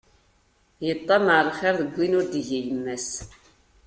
[0.93, 3.09] Iṭṭamaɛ lxiṛ deg win ur d-tgi yemma-s.